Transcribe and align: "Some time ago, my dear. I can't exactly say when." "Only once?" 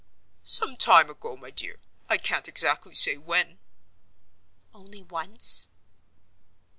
"Some 0.41 0.77
time 0.77 1.11
ago, 1.11 1.37
my 1.37 1.51
dear. 1.51 1.79
I 2.09 2.17
can't 2.17 2.47
exactly 2.47 2.95
say 2.95 3.17
when." 3.17 3.59
"Only 4.73 5.03
once?" 5.03 5.69